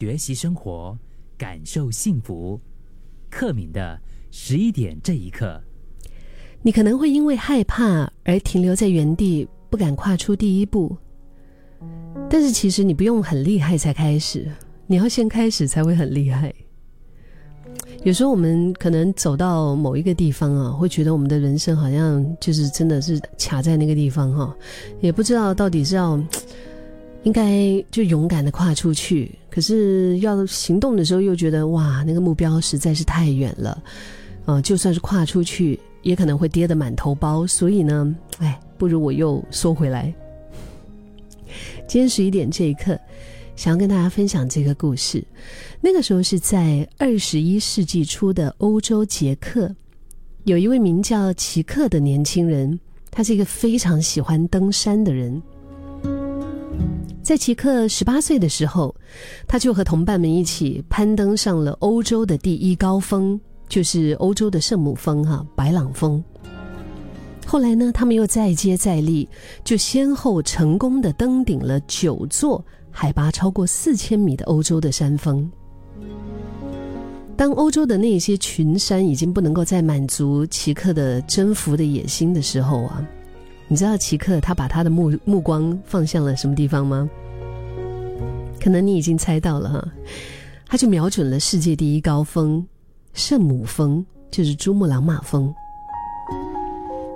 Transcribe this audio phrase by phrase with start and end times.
[0.00, 0.98] 学习生活，
[1.38, 2.60] 感受幸福。
[3.30, 3.96] 克敏的
[4.32, 5.62] 十一点这一刻，
[6.62, 10.96] 你可能会因为害怕而停留在原地，不敢跨出第一步。
[12.28, 14.50] 但是其实你不用很厉害才开始，
[14.88, 16.52] 你要先开始才会很厉害。
[18.02, 24.56] 有时候我们可能走到某一个地方啊，会觉得我们的人生好像就是真的是卡在那个地方哈，
[25.00, 26.20] 也不知道到底是要
[27.22, 33.80] 应该就勇敢的跨出去，可是要行动的时候又觉得哇，那个目标实在是太远了，
[34.46, 40.12] 啊，就算是跨出去，也可能会跌得满头包，所以呢，哎，不如我又缩回来。
[41.86, 42.98] 今天十一点这一刻。
[43.54, 45.22] 想要跟大家分享这个故事，
[45.80, 49.72] 那个时候是在二十一世纪初的欧洲捷克，
[50.42, 52.76] 有一位名叫奇克的年轻人，
[53.12, 55.40] 他是一个非常喜欢登山的人。
[57.24, 58.94] 在奇克十八岁的时候，
[59.48, 66.22] 他就和同伴们一起攀登上了欧洲的第一高峰，就是欧洲的圣母峰哈白朗峰。
[67.46, 69.26] 后来呢，他们又再接再厉，
[69.64, 72.62] 就先后成功的登顶了九座。
[72.96, 75.50] 海拔超过四千米的欧洲的山峰，
[77.36, 83.04] 当欧洲的那些群山已经不能够再满足奇克的征服的野心的时候啊，
[83.68, 87.08] 你知道奇克他把他的目目光放向了什么地方吗？
[88.60, 89.88] 可能你已经猜到了哈，
[90.66, 92.64] 他就瞄准了世界第一高峰
[93.12, 95.52] 圣母峰，就是珠穆朗玛峰。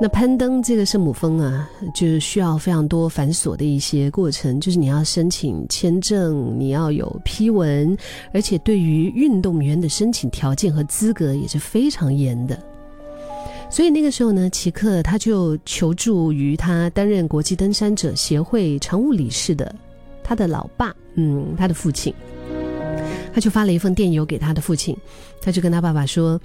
[0.00, 7.96] 那攀登这个圣母峰啊，就是需要非常多繁琐的一些过程，就是你要申请签证，你要有批文，
[8.32, 12.58] 而且对于运动员的申请条件和资格也是非常严的。
[13.74, 19.74] 所以那个时候呢，奇克他就求助于他担任国际登山者协会常务理事的
[20.22, 22.14] 他的老爸，嗯，他的父亲，
[23.32, 24.96] 他就发了一封电邮给他的父亲，
[25.42, 26.40] 他就跟他爸爸说。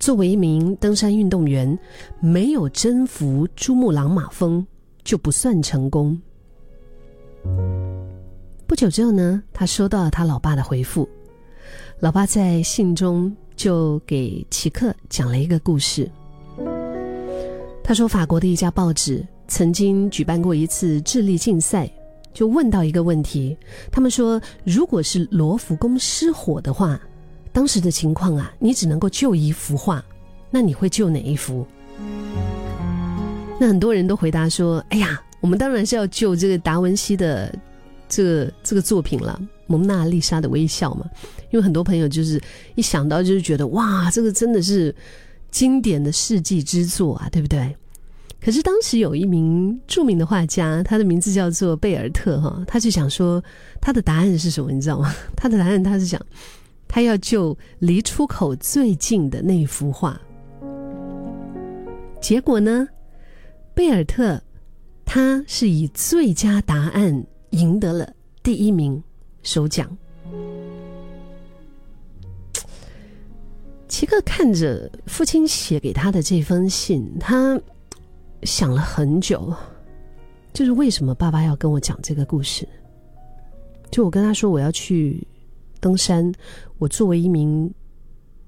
[0.00, 1.78] 作为一名登山运动员，
[2.18, 4.66] 没有征服珠穆朗玛峰
[5.04, 6.20] 就不算成功。
[8.66, 11.08] 不久之后呢，他收到了他老爸的回复。
[12.00, 16.10] 老爸在信中就给奇克讲了一个故事。
[17.84, 21.88] 他说，法国的一家报纸曾经举办过一次智力竞赛，
[22.32, 23.54] 就问到一个问题：
[23.92, 26.98] 他们说，如果是罗浮宫失火的话。
[27.52, 30.04] 当时的情况啊，你只能够救一幅画，
[30.50, 31.64] 那你会救哪一幅？
[33.60, 37.56] 那很多人都回答说：“哎呀，我们当然是要救这个达文西的
[38.08, 41.08] 这个这个作品了，《蒙娜丽莎的微笑》嘛。”
[41.52, 42.42] 因为很多朋友就是
[42.74, 44.92] 一想到就是觉得哇，这个真的是
[45.54, 47.76] 经典的世纪之作啊，对不对？
[48.40, 53.40] 可是当时有一名著名的画家，他的名字叫做贝尔特哈，他就想说
[53.80, 54.72] 他的答案是什么？
[54.72, 55.14] 你知道吗？
[55.36, 56.20] 他的答案他是想。
[56.88, 60.20] 他要救离出口最近的那幅画，
[62.20, 62.88] 结果呢？
[63.74, 64.42] 贝尔特
[65.04, 69.00] 他是以最佳答案赢得了第一名
[69.44, 69.96] 首奖。
[73.94, 77.56] 奇克看着父亲写给他的这封信，他
[78.42, 79.54] 想了很久，
[80.52, 82.66] 就是为什么爸爸要跟我讲这个故事？
[83.92, 85.24] 就我跟他说我要去。
[85.78, 86.32] 登山，
[86.78, 87.72] 我作为一名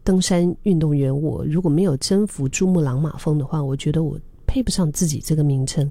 [0.03, 4.19] 登山运动员，我如果没有征服珠穆朗玛峰的话，我觉得我
[4.49, 5.89] 配不上自己这个名称。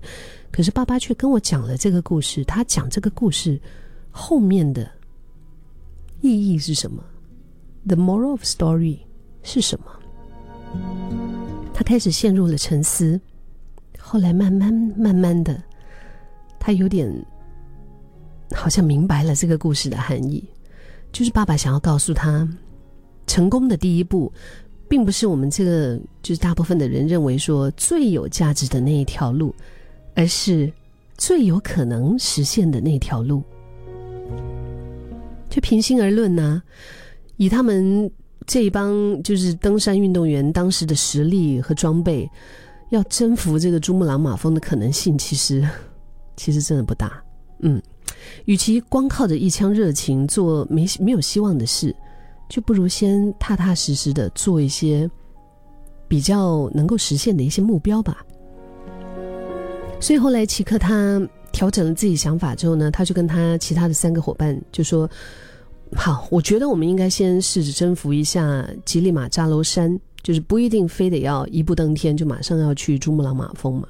[0.51, 3.57] 可是爸爸却跟我讲了这个故事，他讲这个故事
[4.11, 4.91] 后面的
[6.19, 7.01] 意义是什么
[7.87, 8.97] ？The moral of story
[9.45, 9.85] 是什么？
[11.73, 13.19] 他开始陷入了沉思，
[13.99, 15.61] 后来慢慢慢慢的，
[16.59, 17.09] 他有点
[18.51, 20.43] 好像明白了这个故事的含义。
[21.11, 22.47] 就是爸爸想要告诉他，
[23.27, 24.33] 成功的第一步，
[24.89, 29.55] 并不是我们这个就是大部分的人认为说最有价值的那一条路，
[30.15, 30.71] 而是
[31.17, 33.43] 最有可能实现的那条路。
[35.49, 36.61] 就平心而论呢，
[37.37, 38.11] 以他们
[38.47, 42.29] 这一帮就是登山运动员当时的实力和装备，
[42.89, 45.67] 要征服这个珠穆朗玛峰的可能性，其实
[46.37, 47.23] 其实真的不大。
[47.59, 47.81] 嗯。
[48.45, 51.95] 与其光靠着一腔热情做没没有希望的事，
[52.49, 55.09] 就不如先踏踏实实的做一些
[56.07, 58.25] 比较能够实现的一些目标吧。
[59.99, 61.21] 所以后来奇克他
[61.51, 65.09] 调整了自己想法之后呢，他就跟他其他的三个伙伴就说
[65.93, 73.87] ：“好，我觉得我们应该先试着征服一下吉利马扎罗山，就是不一定非得要一步登天就马上要去珠穆朗玛峰嘛。”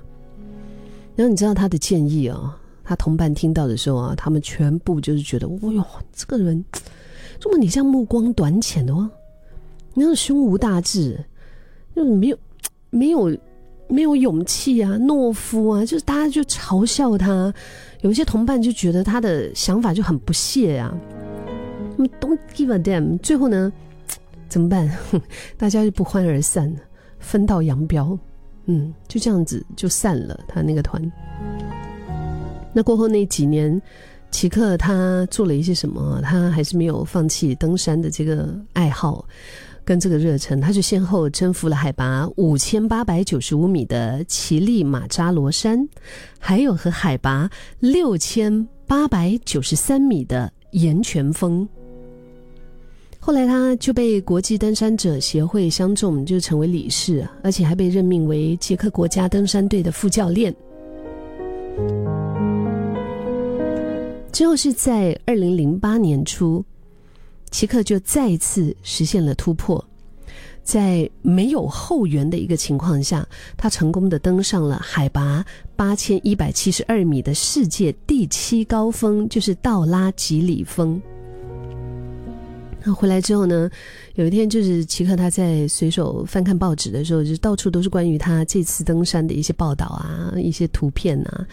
[1.15, 2.57] 然后你知道他的建议啊？
[2.83, 5.83] 他同伴听到的时候啊，他们全部就是觉得，哦哟，
[6.13, 6.63] 这个人
[7.41, 9.09] 如果你这样目光短浅的话，
[9.93, 11.19] 你那种胸无大志，
[11.95, 12.37] 就是没有
[12.91, 13.37] 没有
[13.87, 17.51] 没有勇气啊，懦夫啊，就是大家就嘲笑他。
[18.01, 20.95] 有一些同伴就觉得他的想法就很不屑啊。
[21.97, 23.17] Don't give a damn。
[23.19, 23.71] 最后呢，
[24.49, 24.89] 怎么办？
[25.57, 26.73] 大家就不欢而散，
[27.19, 28.17] 分道扬镳。
[28.65, 30.39] 嗯，就这样子就散了。
[30.47, 31.11] 他那个团。
[32.73, 33.81] 那过后那几年，
[34.31, 36.19] 奇克他做了一些什么？
[36.21, 39.25] 他还是没有放弃登山的这个爱好
[39.85, 40.59] 跟这个热忱。
[40.59, 45.87] 他就先后征服了海拔五千八百九十五米的奇力马扎罗山，
[46.39, 47.49] 还有和海拔
[47.79, 51.67] 六千八百九十三米的岩泉峰。
[53.25, 60.55] 后来他就被国际登山者协会相中，就成为理事，而且还被任命为捷克国家登山队的副教练。
[64.31, 66.63] 之后是在二零零八年初，
[67.49, 69.83] 奇克就再次实现了突破，
[70.61, 75.43] 在没有后援的一个情况下，他成功的登上了海拔
[75.75, 81.01] 八千一百七十二米的世界第七高峰，就是道拉吉里峰。
[82.85, 83.69] 那回来之后呢，
[84.13, 91.45] 有一天就是奇克他在随手翻看报纸的时候，就到处都是关于他这次登山的一些报道啊，一些图片啊。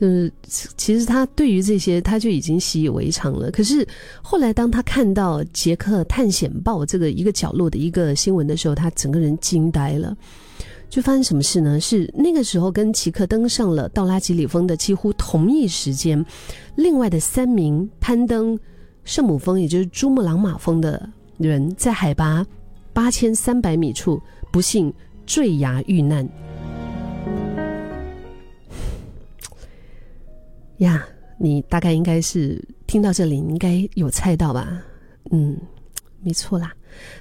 [0.00, 3.50] 就是其实他对于这些他就已经习以为常了。
[3.50, 3.84] 可是
[4.22, 10.16] 后来当他看到《捷克探险报》这个一个角落的一个新闻的时候，他整个人惊呆了。
[10.88, 11.80] 就发生什么事呢？
[11.80, 16.24] 是那个时候跟奇克登上了道拉吉里峰的几乎同一时间，
[16.76, 18.58] 另外的三名攀登
[19.04, 21.08] 圣母峰，也就是珠穆朗玛峰的
[21.38, 22.46] 人，在海拔
[22.92, 24.20] 八千三百米处
[24.52, 24.92] 不幸
[25.24, 26.28] 坠崖遇难。
[30.78, 31.06] 呀，
[31.38, 34.82] 你大概应该是听到这里，应该有猜到吧？
[35.30, 35.56] 嗯，
[36.20, 36.72] 没错啦，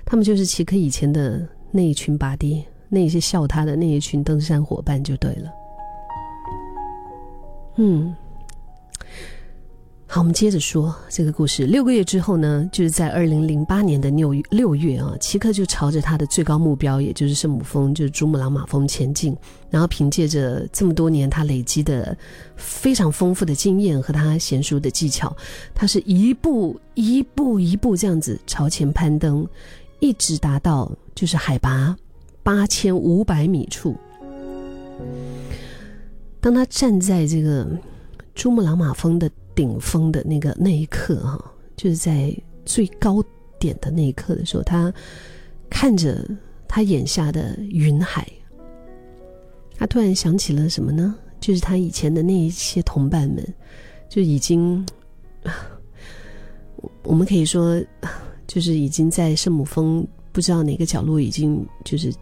[0.05, 5.51] 他们就是奇克以前的那一群巴迪，那一些笑他的那一群登山伙伴就对了。
[7.77, 8.15] 嗯。
[10.09, 11.65] 好，我们接着说这个故事。
[11.65, 19.35] 六个月之后呢，就是在二零零八年的六六月啊，奇克就朝着他的最高目标，也就是圣母峰，就是珠穆朗玛峰前进。
[19.69, 22.17] 然后凭借着这么多年他累积的
[22.55, 25.35] 非常丰富的经验和他娴熟的技巧，
[25.75, 29.45] 他是一步一步一步这样子朝前攀登，
[29.99, 31.93] 一直达到就是海拔
[32.41, 33.93] 八千五百米处。
[36.39, 37.67] 当他站在这个
[38.33, 39.29] 珠穆朗玛峰的。
[39.57, 42.31] 顶峰的那个那一刻哈，就是在
[42.63, 43.23] 最高
[43.57, 44.93] 点的那一刻的时候，他
[45.67, 46.23] 看着
[46.67, 48.31] 他眼下的云海，
[49.75, 51.15] 他突然想起了什么呢？
[51.39, 53.43] 就是他以前的那一些同伴们，
[54.07, 54.85] 就已经，
[57.01, 57.81] 我们可以说，
[58.45, 62.13] 就是已经在圣母峰不知道哪个角落已经就是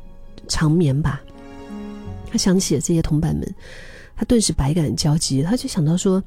[0.48, 1.22] 长眠吧。
[2.32, 3.46] 他想起了这些同伴们，
[4.16, 6.24] 他顿时百感交集，他就想到说。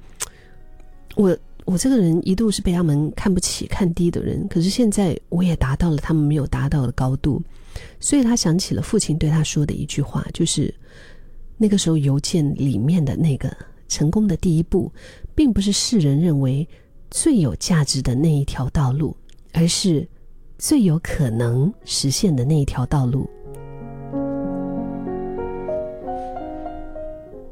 [1.19, 7.43] 我我这个人一度是被他们看不起、看低的人，可是现在我也达到了他们没有达到的高度，
[7.99, 10.73] 所以他想起了父亲对他说的一句话，就是
[11.57, 13.53] 那个时候邮件里面的那个
[13.89, 14.93] 成功的第一步，
[15.35, 16.67] 并不是世人认为
[17.11, 19.17] 最有价值的那一条道路，
[19.53, 20.07] 而是
[20.57, 23.29] 最有可能实现的那一条道路。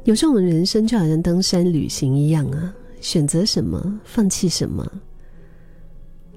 [0.05, 2.73] 有时候我们人生就好像登山旅行一样啊。
[2.99, 4.85] 选择什么，放弃什么，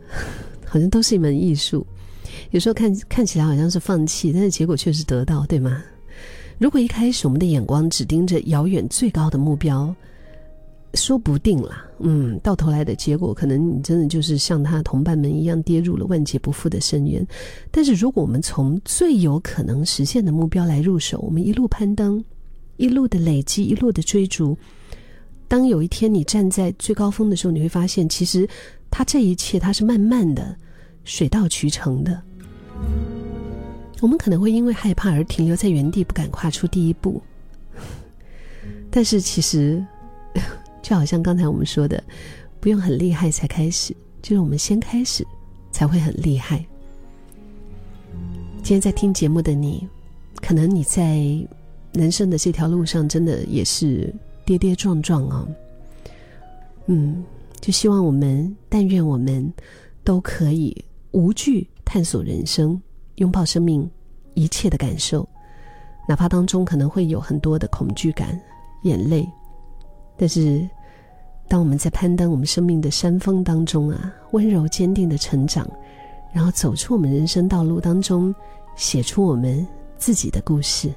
[0.66, 1.86] 好像都是一门艺术。
[2.50, 5.82] 有时候看看起来好像是放弃，但是结果却是得到，对吗？
[6.58, 9.94] 如果一开始我们的眼光只盯着遥远最高的目标，
[10.94, 17.26] 说不定啦，嗯，到头来的结果可能你真的就是像他同伴们一样跌入了万劫不复的深渊。
[17.70, 22.22] 但是如果我们从最有可能实现的目标来入手，我们一路攀登，
[22.76, 24.56] 一路的累积，一路的追逐。
[25.50, 28.48] 当有一天你站在最高峰的时候，你会发现，其实
[28.88, 30.56] 他这一切他是慢慢的、
[31.02, 32.22] 水到渠成的。
[34.00, 37.20] 我们可能会因为害怕而停留在原地，不敢跨出第一步。
[38.92, 39.84] 但是其实，
[40.82, 42.00] 就好像刚才我们说的，
[42.60, 43.92] 不用很厉害才开始，
[44.22, 45.26] 就是我们先开始
[45.72, 46.64] 才会很厉害。
[48.62, 49.88] 今天在听节目的你，
[50.36, 51.18] 可能你在
[51.92, 54.14] 人生的这条路上，真的也是。
[54.50, 55.46] 跌跌撞撞啊，
[56.86, 57.22] 嗯，
[57.60, 59.48] 就希望我们，但愿我们
[60.02, 60.76] 都可以
[61.12, 62.82] 无惧探索人生，
[63.14, 63.88] 拥抱生命
[64.34, 65.28] 一切的感受，
[66.08, 68.36] 哪怕当中可能会有很多的恐惧感、
[68.82, 69.24] 眼泪，
[70.16, 70.68] 但是
[71.46, 75.64] 当我们在攀登我们生命的山峰当中啊，温柔坚定的成长，
[76.32, 78.34] 然后走出我们人生道路当中，
[78.74, 79.64] 写出我们
[79.96, 80.90] 自己的故事。